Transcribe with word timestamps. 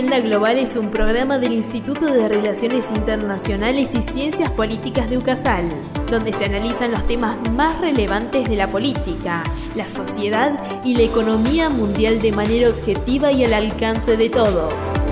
Agenda 0.00 0.20
Global 0.20 0.58
es 0.58 0.76
un 0.76 0.90
programa 0.90 1.38
del 1.38 1.52
Instituto 1.52 2.06
de 2.06 2.26
Relaciones 2.26 2.90
Internacionales 2.90 3.94
y 3.94 4.00
Ciencias 4.00 4.48
Políticas 4.48 5.10
de 5.10 5.18
UCASAL, 5.18 5.68
donde 6.10 6.32
se 6.32 6.46
analizan 6.46 6.92
los 6.92 7.06
temas 7.06 7.36
más 7.50 7.78
relevantes 7.82 8.48
de 8.48 8.56
la 8.56 8.66
política, 8.66 9.44
la 9.76 9.86
sociedad 9.86 10.58
y 10.86 10.94
la 10.94 11.02
economía 11.02 11.68
mundial 11.68 12.18
de 12.22 12.32
manera 12.32 12.70
objetiva 12.70 13.30
y 13.30 13.44
al 13.44 13.52
alcance 13.52 14.16
de 14.16 14.30
todos. 14.30 15.04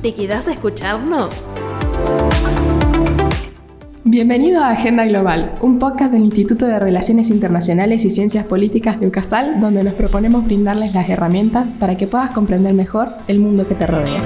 ¿Te 0.00 0.14
quedas 0.14 0.46
a 0.46 0.52
escucharnos? 0.52 1.48
Bienvenido 4.08 4.62
a 4.62 4.70
Agenda 4.70 5.04
Global, 5.04 5.56
un 5.60 5.80
podcast 5.80 6.12
del 6.12 6.22
Instituto 6.22 6.64
de 6.66 6.78
Relaciones 6.78 7.28
Internacionales 7.28 8.04
y 8.04 8.10
Ciencias 8.10 8.46
Políticas 8.46 9.00
de 9.00 9.08
UCASAL, 9.08 9.60
donde 9.60 9.82
nos 9.82 9.94
proponemos 9.94 10.44
brindarles 10.44 10.94
las 10.94 11.08
herramientas 11.08 11.72
para 11.72 11.96
que 11.96 12.06
puedas 12.06 12.30
comprender 12.30 12.72
mejor 12.72 13.08
el 13.26 13.40
mundo 13.40 13.66
que 13.66 13.74
te 13.74 13.84
rodea. 13.84 14.22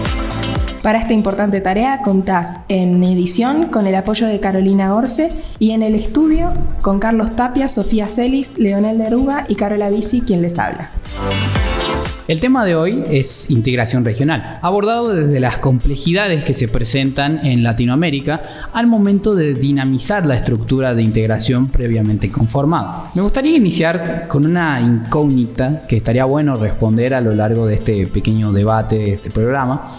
Para 0.83 0.99
esta 0.99 1.15
importante 1.15 1.63
tarea 1.63 2.03
contás 2.03 2.57
en 2.69 3.03
edición 3.03 3.69
con 3.69 3.87
el 3.87 3.95
apoyo 3.95 4.27
de 4.27 4.39
Carolina 4.39 4.95
Orce 4.95 5.33
y 5.59 5.71
en 5.71 5.81
el 5.81 5.95
estudio 5.95 6.53
con 6.83 6.99
Carlos 6.99 7.35
Tapia, 7.35 7.71
Sofía 7.71 8.07
Celis, 8.07 8.59
Leonel 8.59 8.99
Deruba 8.99 9.47
y 9.49 9.55
Carola 9.55 9.89
Bici, 9.89 10.21
quien 10.21 10.43
les 10.43 10.59
habla. 10.59 10.91
El 12.31 12.39
tema 12.39 12.65
de 12.65 12.77
hoy 12.77 13.03
es 13.11 13.51
integración 13.51 14.05
regional, 14.05 14.61
abordado 14.63 15.13
desde 15.13 15.41
las 15.41 15.59
complejidades 15.59 16.45
que 16.45 16.55
se 16.55 16.69
presentan 16.69 17.45
en 17.45 17.65
Latinoamérica 17.65 18.69
al 18.73 18.87
momento 18.87 19.35
de 19.35 19.55
dinamizar 19.55 20.25
la 20.25 20.37
estructura 20.37 20.95
de 20.95 21.03
integración 21.03 21.71
previamente 21.71 22.31
conformada. 22.31 23.03
Me 23.17 23.23
gustaría 23.23 23.57
iniciar 23.57 24.29
con 24.29 24.47
una 24.47 24.81
incógnita 24.81 25.83
que 25.89 25.97
estaría 25.97 26.25
bueno 26.25 26.57
responder 26.57 27.15
a 27.15 27.21
lo 27.21 27.35
largo 27.35 27.67
de 27.67 27.75
este 27.75 28.07
pequeño 28.07 28.53
debate 28.53 28.97
de 28.97 29.15
este 29.15 29.33
programa. 29.33 29.91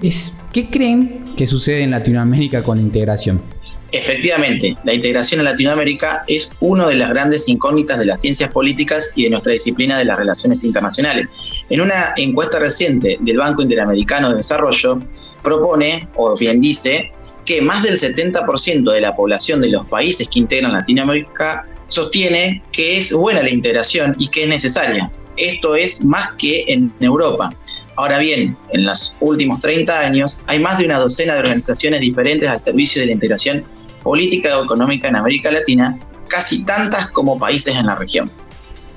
Es, 0.00 0.40
¿qué 0.54 0.70
creen 0.70 1.34
que 1.36 1.46
sucede 1.46 1.82
en 1.82 1.90
Latinoamérica 1.90 2.62
con 2.62 2.78
la 2.78 2.84
integración? 2.84 3.55
Efectivamente, 3.92 4.76
la 4.84 4.94
integración 4.94 5.40
en 5.40 5.46
Latinoamérica 5.46 6.24
es 6.26 6.58
una 6.60 6.88
de 6.88 6.96
las 6.96 7.08
grandes 7.10 7.48
incógnitas 7.48 7.98
de 7.98 8.06
las 8.06 8.20
ciencias 8.20 8.50
políticas 8.50 9.12
y 9.14 9.24
de 9.24 9.30
nuestra 9.30 9.52
disciplina 9.52 9.98
de 9.98 10.04
las 10.04 10.18
relaciones 10.18 10.64
internacionales. 10.64 11.38
En 11.70 11.80
una 11.80 12.12
encuesta 12.16 12.58
reciente 12.58 13.16
del 13.20 13.36
Banco 13.36 13.62
Interamericano 13.62 14.30
de 14.30 14.36
Desarrollo, 14.36 15.00
propone, 15.42 16.08
o 16.16 16.36
bien 16.36 16.60
dice, 16.60 17.10
que 17.44 17.62
más 17.62 17.84
del 17.84 17.96
70% 17.96 18.92
de 18.92 19.00
la 19.00 19.14
población 19.14 19.60
de 19.60 19.68
los 19.68 19.86
países 19.86 20.28
que 20.28 20.40
integran 20.40 20.72
Latinoamérica 20.72 21.64
sostiene 21.88 22.62
que 22.72 22.96
es 22.96 23.12
buena 23.12 23.42
la 23.42 23.50
integración 23.50 24.16
y 24.18 24.28
que 24.28 24.42
es 24.42 24.48
necesaria. 24.48 25.10
Esto 25.36 25.76
es 25.76 26.04
más 26.04 26.32
que 26.38 26.64
en 26.66 26.92
Europa. 27.00 27.50
Ahora 27.96 28.18
bien, 28.18 28.56
en 28.72 28.84
los 28.84 29.16
últimos 29.20 29.60
30 29.60 29.98
años 29.98 30.44
hay 30.46 30.58
más 30.58 30.78
de 30.78 30.84
una 30.84 30.98
docena 30.98 31.34
de 31.34 31.40
organizaciones 31.40 32.00
diferentes 32.00 32.48
al 32.48 32.60
servicio 32.60 33.00
de 33.00 33.06
la 33.06 33.12
integración 33.12 33.64
política 34.02 34.58
o 34.58 34.64
económica 34.64 35.08
en 35.08 35.16
América 35.16 35.50
Latina, 35.50 35.98
casi 36.28 36.64
tantas 36.64 37.10
como 37.10 37.38
países 37.38 37.74
en 37.74 37.86
la 37.86 37.94
región. 37.94 38.30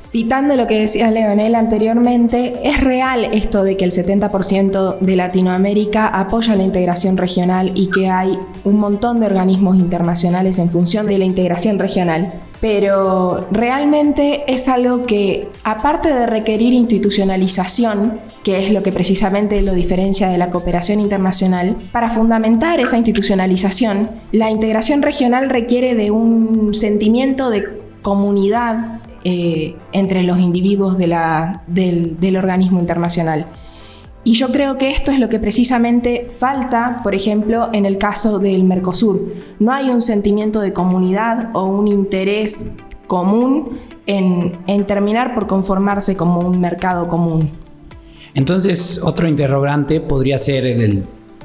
Citando 0.01 0.55
lo 0.55 0.65
que 0.65 0.79
decía 0.79 1.11
Leonel 1.11 1.55
anteriormente, 1.55 2.53
es 2.63 2.79
real 2.81 3.25
esto 3.25 3.63
de 3.65 3.75
que 3.75 3.83
el 3.83 3.91
70% 3.91 4.99
de 4.99 5.15
Latinoamérica 5.17 6.07
apoya 6.07 6.55
la 6.55 6.63
integración 6.63 7.17
regional 7.17 7.73
y 7.75 7.89
que 7.89 8.07
hay 8.07 8.37
un 8.63 8.77
montón 8.77 9.19
de 9.19 9.25
organismos 9.25 9.75
internacionales 9.75 10.57
en 10.57 10.69
función 10.69 11.05
de 11.05 11.17
la 11.17 11.25
integración 11.25 11.79
regional 11.79 12.31
pero 12.61 13.47
realmente 13.51 14.43
es 14.47 14.67
algo 14.67 15.03
que, 15.03 15.47
aparte 15.63 16.13
de 16.13 16.25
requerir 16.25 16.73
institucionalización, 16.73 18.19
que 18.43 18.65
es 18.65 18.73
lo 18.73 18.83
que 18.83 18.91
precisamente 18.91 19.61
lo 19.61 19.73
diferencia 19.73 20.27
de 20.29 20.37
la 20.37 20.49
cooperación 20.49 20.99
internacional, 20.99 21.77
para 21.91 22.09
fundamentar 22.09 22.79
esa 22.79 22.97
institucionalización, 22.97 24.09
la 24.31 24.49
integración 24.49 25.01
regional 25.01 25.49
requiere 25.49 25.95
de 25.95 26.11
un 26.11 26.73
sentimiento 26.73 27.49
de 27.49 27.65
comunidad 28.01 28.99
eh, 29.23 29.75
entre 29.91 30.23
los 30.23 30.39
individuos 30.39 30.97
del 30.97 32.37
organismo 32.37 32.79
internacional. 32.79 33.47
Y 34.23 34.33
yo 34.33 34.51
creo 34.51 34.77
que 34.77 34.91
esto 34.91 35.11
es 35.11 35.19
lo 35.19 35.29
que 35.29 35.39
precisamente 35.39 36.27
falta, 36.29 36.99
por 37.03 37.15
ejemplo, 37.15 37.69
en 37.73 37.85
el 37.85 37.97
caso 37.97 38.39
del 38.39 38.63
Mercosur. 38.63 39.33
No 39.59 39.71
hay 39.71 39.89
un 39.89 40.01
sentimiento 40.01 40.59
de 40.59 40.73
comunidad 40.73 41.49
o 41.53 41.65
un 41.65 41.87
interés 41.87 42.77
común 43.07 43.79
en, 44.05 44.85
terminar 44.85 45.33
por 45.35 45.47
conformarse 45.47 46.17
como 46.17 46.39
un 46.41 46.59
mercado 46.59 47.07
común. 47.07 47.49
Entonces, 48.33 49.01
otro 49.03 49.27
interrogante 49.27 50.01
podría 50.01 50.37
ser 50.37 50.65
el 50.65 51.03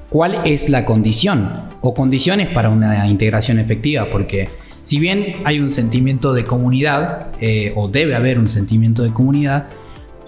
cuál 0.08 0.42
es 0.44 0.68
la 0.68 0.84
condición 0.84 1.64
o 1.80 1.92
condiciones 1.94 2.48
para 2.48 2.70
una 2.70 3.06
integración 3.08 3.58
efectiva, 3.58 4.08
porque 4.10 4.48
si 4.82 4.98
bien 4.98 5.42
hay 5.44 5.60
un 5.60 5.70
sentimiento 5.70 6.32
de 6.32 6.44
comunidad, 6.44 7.28
eh, 7.40 7.72
o 7.76 7.88
debe 7.88 8.14
haber 8.14 8.38
un 8.38 8.48
sentimiento 8.48 9.02
de 9.02 9.12
comunidad, 9.12 9.66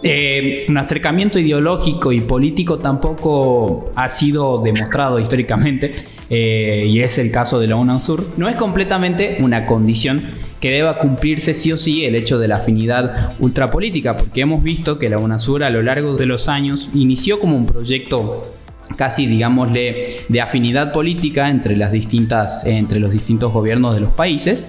eh, 0.03 0.67
un 0.69 0.77
acercamiento 0.77 1.39
ideológico 1.39 2.13
y 2.13 2.21
político 2.21 2.79
tampoco 2.79 3.91
ha 3.95 4.09
sido 4.09 4.63
demostrado 4.63 5.19
históricamente, 5.19 5.95
eh, 6.29 6.85
y 6.87 7.01
es 7.01 7.19
el 7.19 7.31
caso 7.31 7.59
de 7.59 7.67
la 7.67 7.77
UNASUR, 7.77 8.27
no 8.37 8.49
es 8.49 8.57
completamente 8.57 9.39
una 9.41 9.67
condición 9.67 10.21
que 10.61 10.71
deba 10.71 10.95
cumplirse 10.95 11.55
sí 11.55 11.73
o 11.73 11.77
sí 11.77 12.05
el 12.05 12.15
hecho 12.15 12.39
de 12.39 12.49
la 12.49 12.57
afinidad 12.57 13.35
ultrapolítica, 13.39 14.17
porque 14.17 14.43
hemos 14.43 14.63
visto 14.63 14.99
que 14.99 15.09
la 15.09 15.19
UNASUR 15.19 15.65
a 15.65 15.71
lo 15.71 15.83
largo 15.83 16.17
de 16.17 16.27
los 16.27 16.49
años 16.49 16.91
inició 16.95 17.41
como 17.41 17.57
un 17.57 17.67
proyecto 17.67 18.53
casi 18.97 19.27
digámosle 19.27 20.21
de 20.29 20.41
afinidad 20.41 20.93
política 20.93 21.49
entre 21.49 21.77
las 21.77 21.91
distintas 21.91 22.65
entre 22.65 23.01
los 23.01 23.11
distintos 23.11 23.53
gobiernos 23.53 23.95
de 23.95 24.01
los 24.01 24.13
países 24.13 24.65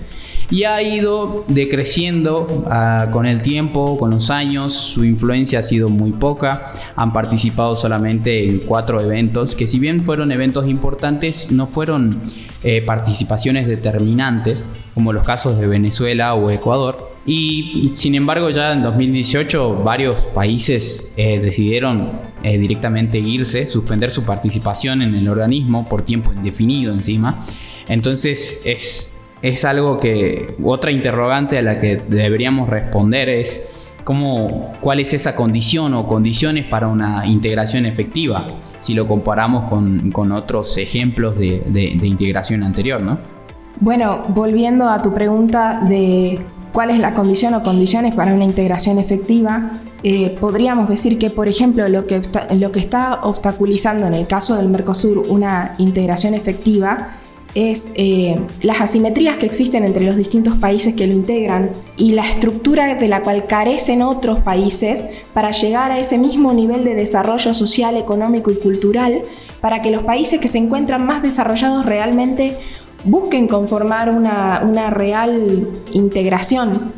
y 0.49 0.63
ha 0.63 0.81
ido 0.81 1.43
decreciendo 1.47 2.65
ah, 2.69 3.09
con 3.11 3.25
el 3.25 3.41
tiempo, 3.41 3.97
con 3.97 4.11
los 4.11 4.29
años, 4.29 4.73
su 4.73 5.03
influencia 5.03 5.59
ha 5.59 5.63
sido 5.63 5.89
muy 5.89 6.11
poca, 6.11 6.71
han 6.95 7.11
participado 7.11 7.75
solamente 7.75 8.47
en 8.47 8.59
cuatro 8.59 9.01
eventos, 9.01 9.55
que 9.55 9.67
si 9.67 9.77
bien 9.79 10.01
fueron 10.01 10.31
eventos 10.31 10.67
importantes, 10.67 11.51
no 11.51 11.67
fueron 11.67 12.21
eh, 12.63 12.81
participaciones 12.81 13.67
determinantes, 13.67 14.65
como 14.93 15.11
los 15.11 15.23
casos 15.23 15.59
de 15.59 15.67
Venezuela 15.67 16.33
o 16.33 16.49
Ecuador. 16.49 17.11
Y 17.25 17.91
sin 17.93 18.15
embargo 18.15 18.49
ya 18.49 18.71
en 18.71 18.83
2018 18.83 19.83
varios 19.83 20.21
países 20.33 21.13
eh, 21.17 21.41
decidieron 21.41 22.21
eh, 22.41 22.57
directamente 22.57 23.19
irse, 23.19 23.67
suspender 23.67 24.11
su 24.11 24.23
participación 24.23 25.01
en 25.01 25.13
el 25.13 25.27
organismo 25.27 25.83
por 25.83 26.03
tiempo 26.03 26.31
indefinido 26.31 26.93
encima. 26.93 27.37
Entonces 27.89 28.61
es 28.63 29.16
es 29.41 29.65
algo 29.65 29.97
que 29.99 30.55
otra 30.63 30.91
interrogante 30.91 31.57
a 31.57 31.61
la 31.61 31.79
que 31.79 31.97
deberíamos 31.97 32.69
responder 32.69 33.29
es 33.29 33.69
cómo, 34.03 34.71
cuál 34.81 34.99
es 34.99 35.13
esa 35.13 35.35
condición 35.35 35.93
o 35.93 36.07
condiciones 36.07 36.65
para 36.65 36.87
una 36.87 37.25
integración 37.25 37.85
efectiva, 37.85 38.47
si 38.79 38.93
lo 38.93 39.07
comparamos 39.07 39.69
con, 39.69 40.31
otros 40.31 40.77
ejemplos 40.77 41.37
de, 41.37 41.99
integración 42.03 42.63
anterior, 42.63 43.01
¿no? 43.01 43.19
Bueno, 43.79 44.23
volviendo 44.29 44.89
a 44.89 45.01
tu 45.01 45.13
pregunta 45.13 45.81
de 45.87 46.39
cuál 46.73 46.89
es 46.89 46.99
la 46.99 47.13
condición 47.13 47.53
o 47.53 47.61
condiciones 47.61 48.15
para 48.15 48.33
una 48.33 48.43
integración 48.43 48.97
efectiva, 48.97 49.71
eh, 50.03 50.35
podríamos 50.39 50.89
decir 50.89 51.19
que, 51.19 51.29
por 51.29 51.47
ejemplo, 51.47 51.87
lo 51.87 52.07
que, 52.07 52.21
lo 52.55 52.71
que 52.71 52.79
está 52.79 53.19
obstaculizando 53.23 54.07
en 54.07 54.13
el 54.13 54.25
caso 54.25 54.55
del 54.55 54.69
Mercosur 54.69 55.25
una 55.27 55.73
integración 55.77 56.33
efectiva 56.33 57.09
es 57.55 57.91
eh, 57.95 58.39
las 58.61 58.81
asimetrías 58.81 59.37
que 59.37 59.45
existen 59.45 59.83
entre 59.83 60.05
los 60.05 60.15
distintos 60.15 60.57
países 60.57 60.93
que 60.93 61.07
lo 61.07 61.13
integran 61.13 61.71
y 61.95 62.11
la 62.11 62.27
estructura 62.27 62.95
de 62.95 63.07
la 63.07 63.23
cual 63.23 63.47
carecen 63.47 64.01
otros 64.01 64.39
países 64.39 65.03
para 65.33 65.51
llegar 65.51 65.91
a 65.91 65.99
ese 65.99 66.17
mismo 66.17 66.53
nivel 66.53 66.83
de 66.83 66.95
desarrollo 66.95 67.53
social, 67.53 67.97
económico 67.97 68.51
y 68.51 68.55
cultural, 68.55 69.23
para 69.61 69.81
que 69.81 69.91
los 69.91 70.03
países 70.03 70.39
que 70.39 70.47
se 70.47 70.59
encuentran 70.59 71.05
más 71.05 71.23
desarrollados 71.23 71.85
realmente 71.85 72.57
busquen 73.03 73.47
conformar 73.47 74.09
una, 74.09 74.61
una 74.63 74.89
real 74.89 75.67
integración. 75.91 76.93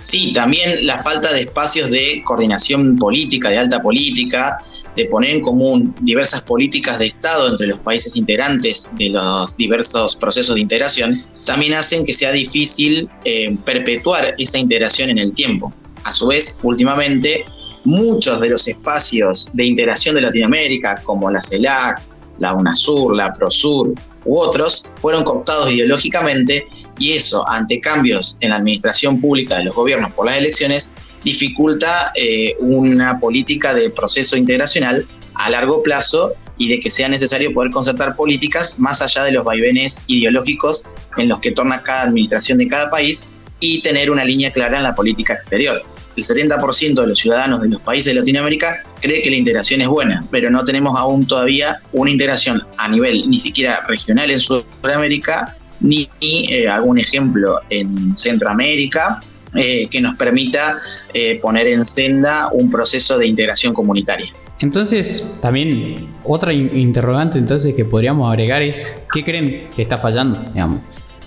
Sí, 0.00 0.32
también 0.32 0.86
la 0.86 1.02
falta 1.02 1.32
de 1.32 1.40
espacios 1.40 1.90
de 1.90 2.22
coordinación 2.24 2.96
política, 2.96 3.48
de 3.48 3.58
alta 3.58 3.80
política, 3.80 4.58
de 4.94 5.06
poner 5.06 5.30
en 5.30 5.40
común 5.40 5.94
diversas 6.00 6.42
políticas 6.42 6.98
de 6.98 7.06
Estado 7.06 7.48
entre 7.48 7.68
los 7.68 7.78
países 7.80 8.14
integrantes 8.16 8.90
de 8.98 9.08
los 9.08 9.56
diversos 9.56 10.14
procesos 10.16 10.54
de 10.54 10.60
integración, 10.60 11.24
también 11.44 11.74
hacen 11.74 12.04
que 12.04 12.12
sea 12.12 12.32
difícil 12.32 13.08
eh, 13.24 13.56
perpetuar 13.64 14.34
esa 14.38 14.58
integración 14.58 15.10
en 15.10 15.18
el 15.18 15.32
tiempo. 15.32 15.72
A 16.04 16.12
su 16.12 16.26
vez, 16.26 16.60
últimamente, 16.62 17.44
muchos 17.84 18.40
de 18.40 18.50
los 18.50 18.68
espacios 18.68 19.48
de 19.54 19.64
integración 19.64 20.14
de 20.14 20.20
Latinoamérica, 20.20 21.00
como 21.04 21.30
la 21.30 21.40
CELAC, 21.40 22.02
la 22.38 22.52
UNASUR, 22.52 23.16
la 23.16 23.32
PROSUR 23.32 23.94
u 24.24 24.38
otros, 24.38 24.90
fueron 24.96 25.24
cooptados 25.24 25.72
ideológicamente 25.72 26.66
y 26.98 27.12
eso, 27.12 27.48
ante 27.48 27.80
cambios 27.80 28.38
en 28.40 28.50
la 28.50 28.56
administración 28.56 29.20
pública 29.20 29.56
de 29.58 29.64
los 29.64 29.74
gobiernos 29.74 30.12
por 30.12 30.26
las 30.26 30.36
elecciones, 30.36 30.92
dificulta 31.24 32.12
eh, 32.14 32.54
una 32.60 33.18
política 33.18 33.74
de 33.74 33.90
proceso 33.90 34.36
integracional 34.36 35.06
a 35.34 35.50
largo 35.50 35.82
plazo 35.82 36.32
y 36.58 36.68
de 36.68 36.80
que 36.80 36.90
sea 36.90 37.08
necesario 37.08 37.52
poder 37.52 37.70
concertar 37.70 38.16
políticas 38.16 38.78
más 38.78 39.02
allá 39.02 39.24
de 39.24 39.32
los 39.32 39.44
vaivenes 39.44 40.04
ideológicos 40.06 40.88
en 41.16 41.28
los 41.28 41.40
que 41.40 41.52
torna 41.52 41.82
cada 41.82 42.02
administración 42.02 42.58
de 42.58 42.68
cada 42.68 42.88
país 42.88 43.34
y 43.60 43.82
tener 43.82 44.10
una 44.10 44.24
línea 44.24 44.52
clara 44.52 44.78
en 44.78 44.84
la 44.84 44.94
política 44.94 45.34
exterior. 45.34 45.82
El 46.16 46.24
70% 46.24 46.94
de 47.00 47.06
los 47.06 47.18
ciudadanos 47.18 47.60
de 47.60 47.68
los 47.68 47.80
países 47.82 48.14
de 48.14 48.20
Latinoamérica 48.20 48.82
cree 49.00 49.20
que 49.20 49.30
la 49.30 49.36
integración 49.36 49.82
es 49.82 49.88
buena, 49.88 50.24
pero 50.30 50.50
no 50.50 50.64
tenemos 50.64 50.98
aún 50.98 51.26
todavía 51.26 51.78
una 51.92 52.10
integración 52.10 52.62
a 52.78 52.88
nivel 52.88 53.28
ni 53.28 53.38
siquiera 53.38 53.84
regional 53.86 54.30
en 54.30 54.40
Sudamérica, 54.40 55.56
ni 55.86 56.08
eh, 56.20 56.68
algún 56.68 56.98
ejemplo 56.98 57.60
en 57.70 58.16
Centroamérica 58.16 59.20
eh, 59.54 59.88
que 59.90 60.00
nos 60.00 60.16
permita 60.16 60.76
eh, 61.14 61.38
poner 61.40 61.68
en 61.68 61.84
senda 61.84 62.50
un 62.52 62.68
proceso 62.68 63.16
de 63.16 63.26
integración 63.26 63.72
comunitaria. 63.72 64.26
Entonces, 64.60 65.38
también 65.40 66.08
otra 66.24 66.52
interrogante 66.52 67.38
entonces 67.38 67.74
que 67.74 67.84
podríamos 67.84 68.30
agregar 68.30 68.62
es, 68.62 68.94
¿qué 69.12 69.24
creen 69.24 69.70
que 69.74 69.82
está 69.82 69.98
fallando? 69.98 70.44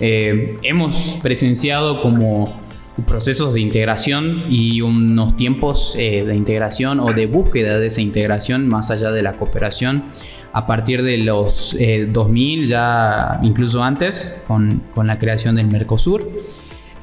Eh, 0.00 0.58
hemos 0.62 1.18
presenciado 1.22 2.02
como 2.02 2.60
procesos 3.06 3.54
de 3.54 3.60
integración 3.60 4.44
y 4.48 4.80
unos 4.80 5.36
tiempos 5.36 5.94
eh, 5.98 6.24
de 6.24 6.36
integración 6.36 7.00
o 7.00 7.12
de 7.12 7.26
búsqueda 7.26 7.78
de 7.78 7.86
esa 7.86 8.00
integración 8.00 8.68
más 8.68 8.90
allá 8.90 9.10
de 9.10 9.22
la 9.22 9.36
cooperación 9.36 10.04
a 10.52 10.66
partir 10.66 11.02
de 11.02 11.18
los 11.18 11.76
2000, 12.08 12.64
eh, 12.64 12.66
ya 12.66 13.38
incluso 13.42 13.82
antes, 13.82 14.36
con, 14.46 14.82
con 14.94 15.06
la 15.06 15.18
creación 15.18 15.56
del 15.56 15.66
Mercosur. 15.66 16.28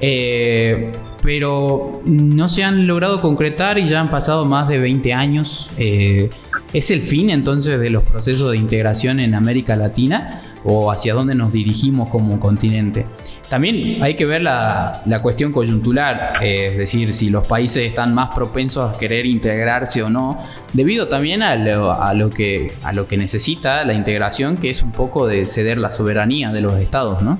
Eh, 0.00 0.92
pero 1.22 2.00
no 2.04 2.48
se 2.48 2.62
han 2.62 2.86
logrado 2.86 3.20
concretar 3.20 3.78
y 3.78 3.86
ya 3.86 4.00
han 4.00 4.10
pasado 4.10 4.44
más 4.44 4.68
de 4.68 4.78
20 4.78 5.12
años. 5.12 5.70
Eh, 5.78 6.30
¿Es 6.72 6.90
el 6.90 7.02
fin 7.02 7.30
entonces 7.30 7.80
de 7.80 7.90
los 7.90 8.04
procesos 8.04 8.52
de 8.52 8.58
integración 8.58 9.20
en 9.20 9.34
América 9.34 9.74
Latina 9.74 10.40
o 10.68 10.90
hacia 10.90 11.14
dónde 11.14 11.34
nos 11.34 11.52
dirigimos 11.52 12.08
como 12.10 12.38
continente? 12.38 13.06
También 13.48 14.02
hay 14.02 14.14
que 14.14 14.26
ver 14.26 14.42
la, 14.42 15.02
cuestión 15.22 15.52
coyuntural, 15.52 16.34
eh, 16.42 16.66
es 16.66 16.76
decir, 16.76 17.14
si 17.14 17.30
los 17.30 17.46
países 17.46 17.86
están 17.86 18.12
más 18.14 18.28
propensos 18.34 18.94
a 18.94 18.98
querer 18.98 19.24
integrarse 19.24 20.02
o 20.02 20.10
no, 20.10 20.38
debido 20.74 21.08
también 21.08 21.42
a 21.42 21.56
lo, 21.56 22.30
que, 22.30 22.70
a 22.82 22.92
lo 22.92 23.08
que 23.08 23.16
necesita 23.16 23.84
la 23.84 23.94
integración, 23.94 24.58
que 24.58 24.68
es 24.68 24.82
un 24.82 24.92
poco 24.92 25.26
de 25.26 25.46
ceder 25.46 25.78
la 25.78 25.90
soberanía 25.90 26.52
de 26.52 26.60
los 26.60 26.74
estados, 26.74 27.22
¿no? 27.22 27.38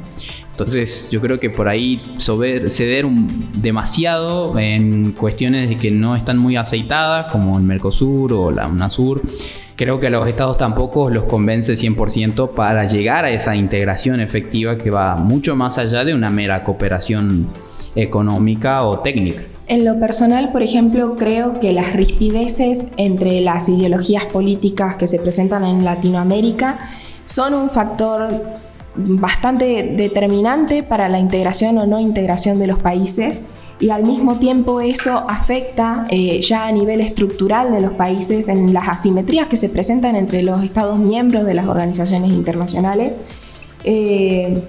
Entonces 0.51 1.09
yo 1.13 1.21
creo 1.21 1.39
que 1.39 1.51
por 1.51 1.69
ahí 1.69 1.99
ceder 2.19 3.07
demasiado 3.55 4.59
en 4.59 5.13
cuestiones 5.13 5.77
que 5.77 5.93
no 5.93 6.17
están 6.17 6.37
muy 6.37 6.57
aceitadas, 6.57 7.31
como 7.31 7.59
el 7.59 7.65
Mercosur 7.65 8.33
o 8.33 8.51
la 8.51 8.67
UNASUR, 8.67 9.23
creo 9.79 10.01
que 10.01 10.09
a 10.09 10.11
los 10.11 10.27
estados 10.27 10.59
tampoco 10.59 11.09
los 11.09 11.25
convence 11.25 11.75
100% 11.75 12.51
para 12.51 12.85
llegar 12.85 13.25
a 13.25 13.31
esa 13.31 13.55
integración 13.55 14.19
efectiva 14.19 14.77
que 14.77 14.91
va 14.91 15.15
mucho 15.15 15.55
más 15.55 15.79
allá 15.79 16.05
de 16.05 16.15
una 16.15 16.31
mera 16.31 16.65
cooperación 16.65 17.49
económica 17.95 18.83
o 18.83 18.99
técnica. 18.99 19.43
En 19.69 19.85
lo 19.85 20.01
personal, 20.01 20.51
por 20.51 20.65
ejemplo, 20.65 21.15
creo 21.17 21.61
que 21.61 21.73
las 21.73 21.93
rispideces 21.93 22.89
entre 22.97 23.41
las 23.41 23.69
ideologías 23.69 24.25
políticas 24.25 24.97
que 24.97 25.07
se 25.07 25.21
presentan 25.21 25.65
en 25.65 25.85
Latinoamérica 25.85 26.79
son 27.27 27.55
un 27.55 27.71
factor 27.71 28.29
bastante 28.97 29.95
determinante 29.97 30.83
para 30.83 31.09
la 31.09 31.21
integración 31.21 31.79
o 31.79 31.87
no 31.87 32.01
integración 32.01 32.59
de 32.59 32.67
los 32.67 32.81
países 32.81 33.43
y 33.81 33.91
al 33.91 34.03
mismo 34.03 34.39
tiempo 34.39 34.81
eso 34.81 35.25
afecta 35.29 36.05
eh, 36.11 36.41
ya 36.41 36.67
a 36.67 36.73
nivel 36.73 37.01
estructural 37.01 37.73
de 37.73 37.81
los 37.81 37.93
países 37.93 38.49
en 38.49 38.73
las 38.75 38.89
asimetrías 38.89 39.47
que 39.47 39.57
se 39.57 39.69
presentan 39.69 40.17
entre 40.17 40.43
los 40.43 40.65
Estados 40.65 40.99
miembros 40.99 41.45
de 41.45 41.55
las 41.55 41.67
organizaciones 41.67 42.33
internacionales, 42.33 43.15
eh, 43.85 44.63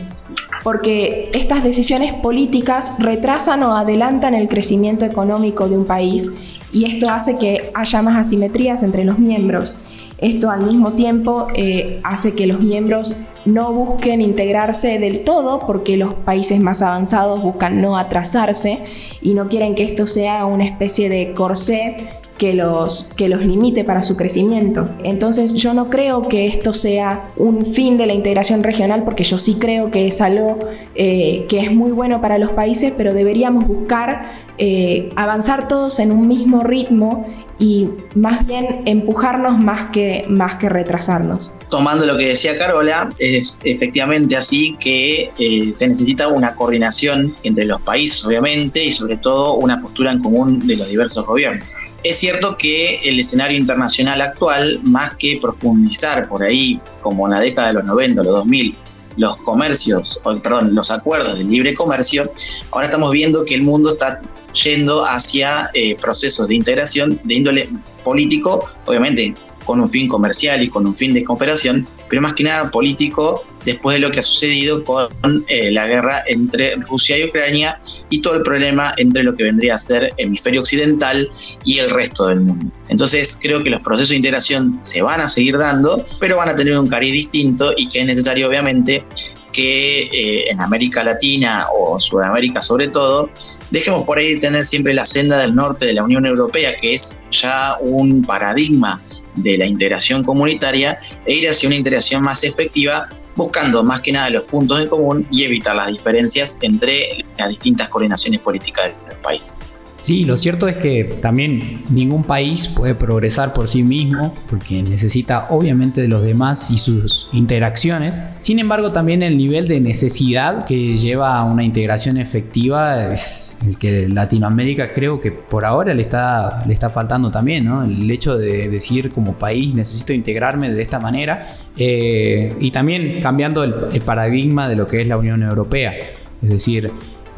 porque 0.63 1.31
estas 1.33 1.63
decisiones 1.63 2.13
políticas 2.13 2.91
retrasan 2.99 3.63
o 3.63 3.75
adelantan 3.75 4.35
el 4.35 4.47
crecimiento 4.47 5.05
económico 5.05 5.67
de 5.67 5.77
un 5.77 5.85
país 5.85 6.59
y 6.71 6.85
esto 6.85 7.09
hace 7.09 7.37
que 7.37 7.71
haya 7.73 8.01
más 8.03 8.15
asimetrías 8.15 8.83
entre 8.83 9.03
los 9.05 9.17
miembros. 9.17 9.73
Esto 10.21 10.51
al 10.51 10.63
mismo 10.63 10.93
tiempo 10.93 11.47
eh, 11.55 11.99
hace 12.03 12.33
que 12.33 12.45
los 12.45 12.59
miembros 12.59 13.15
no 13.45 13.71
busquen 13.71 14.21
integrarse 14.21 14.99
del 14.99 15.23
todo 15.23 15.59
porque 15.59 15.95
los 15.95 16.13
países 16.13 16.59
más 16.59 16.81
avanzados 16.81 17.41
buscan 17.41 17.81
no 17.81 17.97
atrasarse 17.97 18.79
y 19.21 19.33
no 19.33 19.47
quieren 19.47 19.75
que 19.75 19.83
esto 19.83 20.05
sea 20.07 20.45
una 20.45 20.65
especie 20.65 21.09
de 21.09 21.33
corset 21.33 22.18
que 22.39 22.53
los, 22.55 23.11
que 23.15 23.29
los 23.29 23.45
limite 23.45 23.83
para 23.83 24.01
su 24.01 24.17
crecimiento. 24.17 24.89
Entonces 25.03 25.53
yo 25.53 25.75
no 25.75 25.89
creo 25.91 26.27
que 26.27 26.47
esto 26.47 26.73
sea 26.73 27.31
un 27.37 27.65
fin 27.65 27.97
de 27.97 28.07
la 28.07 28.13
integración 28.13 28.63
regional 28.63 29.03
porque 29.03 29.23
yo 29.23 29.37
sí 29.37 29.57
creo 29.59 29.91
que 29.91 30.07
es 30.07 30.21
algo 30.21 30.57
eh, 30.95 31.45
que 31.49 31.59
es 31.59 31.71
muy 31.71 31.91
bueno 31.91 32.21
para 32.21 32.39
los 32.39 32.51
países, 32.51 32.93
pero 32.97 33.13
deberíamos 33.13 33.67
buscar 33.67 34.31
eh, 34.57 35.09
avanzar 35.15 35.67
todos 35.67 35.99
en 35.99 36.11
un 36.11 36.27
mismo 36.27 36.61
ritmo 36.61 37.27
y 37.59 37.89
más 38.15 38.47
bien 38.47 38.83
empujarnos 38.85 39.59
más 39.59 39.89
que, 39.89 40.25
más 40.29 40.55
que 40.55 40.69
retrasarnos. 40.69 41.51
Tomando 41.69 42.05
lo 42.05 42.17
que 42.17 42.29
decía 42.29 42.57
Carola, 42.57 43.13
es 43.19 43.59
efectivamente 43.65 44.37
así 44.37 44.77
que 44.79 45.29
eh, 45.37 45.69
se 45.73 45.87
necesita 45.89 46.29
una 46.29 46.55
coordinación 46.55 47.35
entre 47.43 47.65
los 47.65 47.81
países, 47.81 48.25
obviamente, 48.25 48.83
y 48.83 48.93
sobre 48.93 49.17
todo 49.17 49.55
una 49.55 49.81
postura 49.81 50.13
en 50.13 50.19
común 50.19 50.65
de 50.65 50.77
los 50.77 50.87
diversos 50.87 51.25
gobiernos. 51.27 51.77
Es 52.03 52.17
cierto 52.17 52.57
que 52.57 52.97
el 53.03 53.19
escenario 53.19 53.57
internacional 53.57 54.21
actual, 54.21 54.79
más 54.83 55.15
que 55.15 55.37
profundizar 55.41 56.29
por 56.29 56.43
ahí, 56.43 56.79
como 57.01 57.27
en 57.27 57.33
la 57.33 57.41
década 57.41 57.67
de 57.69 57.73
los 57.75 57.85
90, 57.85 58.23
los 58.23 58.33
2000, 58.33 58.77
los 59.17 59.41
comercios, 59.41 60.21
o, 60.23 60.33
perdón, 60.35 60.73
los 60.73 60.91
acuerdos 60.91 61.37
de 61.37 61.43
libre 61.43 61.73
comercio, 61.73 62.31
ahora 62.71 62.85
estamos 62.85 63.11
viendo 63.11 63.43
que 63.43 63.55
el 63.55 63.63
mundo 63.63 63.91
está 63.91 64.21
yendo 64.63 65.05
hacia 65.05 65.69
eh, 65.73 65.95
procesos 65.95 66.47
de 66.47 66.55
integración 66.55 67.19
de 67.23 67.33
índole 67.33 67.69
político, 68.03 68.63
obviamente 68.85 69.35
con 69.69 69.81
un 69.81 69.87
fin 69.87 70.07
comercial 70.07 70.63
y 70.63 70.67
con 70.67 70.87
un 70.87 70.95
fin 70.95 71.13
de 71.13 71.23
cooperación, 71.23 71.87
pero 72.09 72.23
más 72.23 72.33
que 72.33 72.43
nada 72.43 72.71
político 72.71 73.43
después 73.63 73.97
de 73.97 73.99
lo 73.99 74.09
que 74.09 74.17
ha 74.17 74.23
sucedido 74.23 74.83
con 74.83 75.09
eh, 75.47 75.69
la 75.69 75.85
guerra 75.85 76.23
entre 76.25 76.75
Rusia 76.77 77.19
y 77.19 77.25
Ucrania 77.25 77.79
y 78.09 78.19
todo 78.19 78.33
el 78.37 78.41
problema 78.41 78.95
entre 78.97 79.21
lo 79.21 79.35
que 79.35 79.43
vendría 79.43 79.75
a 79.75 79.77
ser 79.77 80.11
hemisferio 80.17 80.61
occidental 80.61 81.29
y 81.65 81.77
el 81.77 81.91
resto 81.91 82.25
del 82.25 82.41
mundo. 82.41 82.65
Entonces 82.87 83.37
creo 83.39 83.61
que 83.61 83.69
los 83.69 83.81
procesos 83.81 84.09
de 84.09 84.15
integración 84.15 84.79
se 84.81 85.03
van 85.03 85.21
a 85.21 85.29
seguir 85.29 85.55
dando, 85.55 86.03
pero 86.19 86.37
van 86.37 86.49
a 86.49 86.55
tener 86.55 86.75
un 86.75 86.87
cariz 86.87 87.11
distinto 87.11 87.71
y 87.77 87.87
que 87.89 87.99
es 87.99 88.07
necesario 88.07 88.47
obviamente 88.47 89.05
que 89.51 90.03
eh, 90.03 90.49
en 90.49 90.61
América 90.61 91.03
Latina 91.03 91.65
o 91.75 91.99
Sudamérica 91.99 92.61
sobre 92.61 92.87
todo, 92.87 93.29
dejemos 93.71 94.03
por 94.03 94.17
ahí 94.17 94.39
tener 94.39 94.65
siempre 94.65 94.93
la 94.93 95.05
senda 95.05 95.37
del 95.39 95.55
norte 95.55 95.85
de 95.85 95.93
la 95.93 96.03
Unión 96.03 96.25
Europea, 96.25 96.75
que 96.79 96.93
es 96.95 97.23
ya 97.31 97.77
un 97.81 98.23
paradigma 98.23 99.01
de 99.43 99.57
la 99.57 99.65
integración 99.65 100.23
comunitaria, 100.23 100.97
e 101.25 101.33
ir 101.33 101.49
hacia 101.49 101.67
una 101.67 101.75
integración 101.75 102.21
más 102.21 102.43
efectiva, 102.43 103.09
buscando 103.35 103.83
más 103.83 104.01
que 104.01 104.11
nada 104.11 104.29
los 104.29 104.43
puntos 104.43 104.79
en 104.79 104.87
común 104.87 105.27
y 105.31 105.43
evitar 105.43 105.75
las 105.75 105.89
diferencias 105.91 106.59
entre 106.61 107.23
las 107.37 107.49
distintas 107.49 107.89
coordinaciones 107.89 108.41
políticas 108.41 108.85
de 108.85 109.13
los 109.13 109.23
países. 109.23 109.79
Sí, 109.99 110.23
lo 110.23 110.37
cierto 110.37 110.67
es 110.67 110.77
que 110.77 111.03
también 111.03 111.83
ningún 111.89 112.23
país 112.23 112.67
puede 112.67 112.95
progresar 112.95 113.53
por 113.53 113.67
sí 113.67 113.83
mismo 113.83 114.33
porque 114.49 114.81
necesita 114.81 115.47
obviamente 115.49 116.01
de 116.01 116.07
los 116.07 116.23
demás 116.23 116.71
y 116.71 116.77
sus 116.77 117.29
interacciones. 117.33 118.15
Sin 118.39 118.59
embargo, 118.59 118.93
también 118.93 119.23
el 119.23 119.37
nivel 119.37 119.67
de 119.67 119.81
necesidad 119.81 120.65
que 120.65 120.95
lleva 120.95 121.37
a 121.37 121.43
una 121.43 121.63
integración 121.63 122.17
efectiva 122.17 123.11
es 123.11 123.57
el 123.65 123.77
que 123.77 124.07
Latinoamérica 124.07 124.93
creo 124.93 125.19
que 125.19 125.31
por 125.31 125.65
ahora 125.65 125.93
le 125.93 126.01
está, 126.01 126.63
le 126.65 126.73
está 126.73 126.89
faltando 126.89 127.29
también, 127.29 127.65
¿no? 127.65 127.83
El 127.83 128.09
hecho 128.09 128.37
de 128.37 128.69
decir 128.69 129.11
como 129.11 129.33
país 129.33 129.73
necesito 129.73 130.13
integrarme 130.13 130.73
de 130.73 130.81
esta 130.81 130.99
manera 130.99 131.57
eh, 131.77 132.55
y 132.59 132.71
también 132.71 133.21
cambiando 133.21 133.65
el, 133.65 133.73
el 133.91 134.01
paradigma 134.01 134.69
de 134.69 134.77
lo 134.77 134.87
que 134.87 135.01
es 135.01 135.07
la 135.07 135.17
Unión 135.17 135.43
Europea. 135.43 135.93
Es 136.41 136.49
decir, 136.49 136.89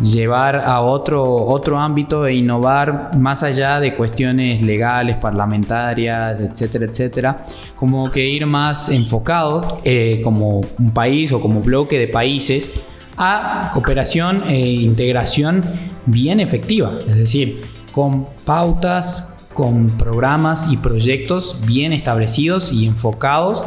llevar 0.01 0.58
a 0.58 0.81
otro, 0.81 1.24
otro 1.24 1.77
ámbito 1.79 2.25
e 2.25 2.36
innovar 2.36 3.15
más 3.17 3.43
allá 3.43 3.79
de 3.79 3.96
cuestiones 3.96 4.62
legales, 4.62 5.17
parlamentarias, 5.17 6.39
etcétera, 6.39 6.86
etcétera, 6.86 7.46
como 7.75 8.10
que 8.10 8.27
ir 8.27 8.46
más 8.46 8.89
enfocado 8.89 9.79
eh, 9.84 10.22
como 10.24 10.62
un 10.79 10.91
país 10.91 11.31
o 11.31 11.39
como 11.39 11.62
bloque 11.62 12.00
de 12.00 12.08
países 12.08 12.72
a 13.17 13.70
cooperación 13.74 14.43
e 14.48 14.60
integración 14.60 15.62
bien 16.05 16.39
efectiva, 16.39 16.91
es 17.08 17.17
decir, 17.17 17.62
con 17.91 18.27
pautas, 18.46 19.36
con 19.53 19.89
programas 19.98 20.72
y 20.72 20.77
proyectos 20.77 21.60
bien 21.67 21.93
establecidos 21.93 22.72
y 22.72 22.88
enfocados 22.88 23.63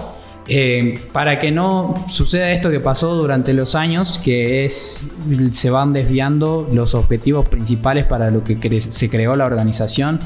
Eh, 0.47 1.01
para 1.13 1.39
que 1.39 1.51
no 1.51 1.95
suceda 2.09 2.53
esto 2.53 2.71
que 2.71 2.81
pasó 2.81 3.15
durante 3.15 3.55
los 3.55 3.75
años, 3.75 4.19
que 4.23 4.67
es 4.67 5.11
se 5.53 5.71
van 5.71 5.95
desviando 5.95 6.69
los 6.71 6.95
objetivos 6.95 7.49
principales 7.49 8.05
para 8.05 8.31
lo 8.31 8.45
que 8.45 8.81
se 8.81 9.09
creó 9.09 9.37
la 9.37 9.47
organización 9.47 10.21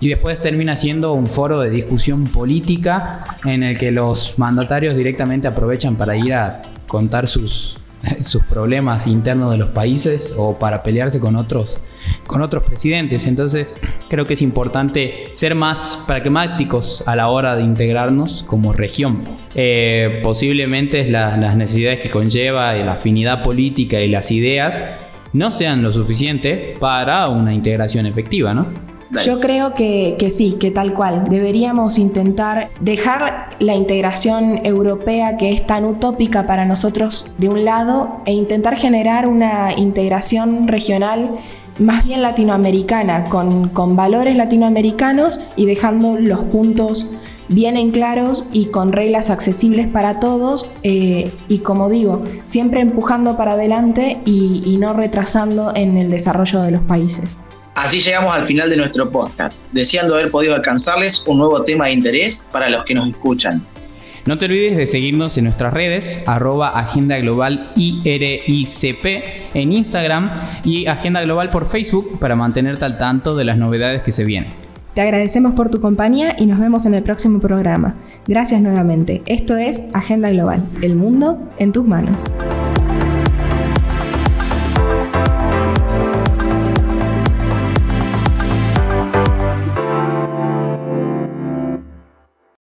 y 0.00 0.08
después 0.08 0.40
termina 0.40 0.76
siendo 0.76 1.14
un 1.14 1.26
foro 1.26 1.60
de 1.60 1.70
discusión 1.70 2.24
política 2.24 3.24
en 3.44 3.62
el 3.62 3.78
que 3.78 3.90
los 3.90 4.38
mandatarios 4.38 4.96
directamente 4.96 5.48
aprovechan 5.48 5.96
para 5.96 6.16
ir 6.16 6.34
a 6.34 6.62
contar 6.86 7.26
sus, 7.26 7.76
sus 8.22 8.42
problemas 8.44 9.06
internos 9.06 9.52
de 9.52 9.58
los 9.58 9.70
países 9.70 10.34
o 10.36 10.58
para 10.58 10.82
pelearse 10.82 11.20
con 11.20 11.36
otros, 11.36 11.80
con 12.26 12.42
otros 12.42 12.64
presidentes. 12.64 13.26
Entonces 13.26 13.74
creo 14.08 14.26
que 14.26 14.34
es 14.34 14.42
importante 14.42 15.28
ser 15.32 15.54
más 15.54 16.02
pragmáticos 16.06 17.02
a 17.06 17.16
la 17.16 17.28
hora 17.28 17.56
de 17.56 17.62
integrarnos 17.62 18.42
como 18.44 18.72
región. 18.72 19.24
Eh, 19.54 20.20
posiblemente 20.22 21.08
las 21.10 21.56
necesidades 21.56 22.00
que 22.00 22.10
conlleva 22.10 22.74
la 22.74 22.94
afinidad 22.94 23.42
política 23.42 24.00
y 24.00 24.08
las 24.08 24.30
ideas 24.30 24.80
no 25.32 25.50
sean 25.50 25.82
lo 25.82 25.92
suficiente 25.92 26.74
para 26.78 27.28
una 27.28 27.52
integración 27.52 28.06
efectiva, 28.06 28.54
¿no? 28.54 28.93
Yo 29.22 29.40
creo 29.40 29.74
que, 29.74 30.16
sí, 30.30 30.56
que 30.58 30.70
tal 30.70 30.94
cual. 30.94 31.24
Deberíamos 31.28 31.98
intentar 31.98 32.70
dejar 32.80 33.50
la 33.58 33.74
integración 33.74 34.60
europea 34.64 35.36
que 35.36 35.52
es 35.52 35.66
tan 35.66 35.84
utópica 35.84 36.46
para 36.46 36.64
nosotros 36.64 37.30
de 37.38 37.48
un 37.48 37.64
lado 37.64 38.20
e 38.24 38.32
intentar 38.32 38.76
generar 38.76 39.28
una 39.28 39.72
integración 39.76 40.68
regional 40.68 41.38
más 41.78 42.06
bien 42.06 42.22
latinoamericana, 42.22 43.24
con, 43.24 43.96
valores 43.96 44.36
latinoamericanos 44.36 45.40
y 45.56 45.66
dejando 45.66 46.16
los 46.16 46.40
puntos 46.44 47.14
bien 47.48 47.76
en 47.76 47.90
claros 47.90 48.46
y 48.52 48.66
con 48.66 48.92
reglas 48.92 49.28
accesibles 49.28 49.86
para 49.88 50.18
todos 50.18 50.72
eh, 50.82 51.30
y 51.48 51.58
como 51.58 51.90
digo, 51.90 52.22
siempre 52.44 52.80
empujando 52.80 53.36
para 53.36 53.52
adelante 53.52 54.18
y 54.24 54.76
no 54.78 54.92
retrasando 54.92 55.72
en 55.74 55.98
el 55.98 56.10
desarrollo 56.10 56.62
de 56.62 56.70
los 56.70 56.82
países. 56.82 57.38
Así 57.74 57.98
llegamos 57.98 58.34
al 58.34 58.44
final 58.44 58.70
de 58.70 58.76
nuestro 58.76 59.10
podcast, 59.10 59.58
deseando 59.72 60.14
haber 60.14 60.30
podido 60.30 60.54
alcanzarles 60.54 61.24
un 61.26 61.38
nuevo 61.38 61.62
tema 61.64 61.86
de 61.86 61.92
interés 61.92 62.48
para 62.52 62.70
los 62.70 62.84
que 62.84 62.94
nos 62.94 63.08
escuchan. 63.08 63.64
No 64.26 64.38
te 64.38 64.46
olvides 64.46 64.76
de 64.76 64.86
seguirnos 64.86 65.36
en 65.36 65.44
nuestras 65.44 65.74
redes, 65.74 66.22
arroba 66.26 66.70
Agenda 66.70 67.18
Global 67.18 67.72
IRICP 67.76 69.04
en 69.54 69.72
Instagram 69.72 70.30
y 70.64 70.86
Agenda 70.86 71.20
Global 71.22 71.50
por 71.50 71.66
Facebook 71.66 72.18
para 72.20 72.36
mantenerte 72.36 72.84
al 72.84 72.96
tanto 72.96 73.36
de 73.36 73.44
las 73.44 73.58
novedades 73.58 74.02
que 74.02 74.12
se 74.12 74.24
vienen. 74.24 74.52
Te 74.94 75.00
agradecemos 75.00 75.54
por 75.54 75.68
tu 75.68 75.80
compañía 75.80 76.36
y 76.38 76.46
nos 76.46 76.60
vemos 76.60 76.86
en 76.86 76.94
el 76.94 77.02
próximo 77.02 77.40
programa. 77.40 77.96
Gracias 78.28 78.62
nuevamente. 78.62 79.22
Esto 79.26 79.56
es 79.56 79.92
Agenda 79.92 80.30
Global, 80.30 80.64
el 80.80 80.94
mundo 80.94 81.50
en 81.58 81.72
tus 81.72 81.84
manos. 81.84 82.22